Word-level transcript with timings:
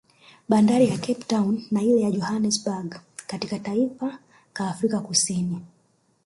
Bandari 0.49 0.85
ya 0.89 0.97
Cape 0.97 1.23
town 1.31 1.67
na 1.71 1.81
ile 1.81 2.01
ya 2.01 2.11
Johanesberg 2.11 3.01
katika 3.27 3.59
taifa 3.59 4.19
ka 4.53 4.67
Afrika 4.69 4.99
Kusini 4.99 5.59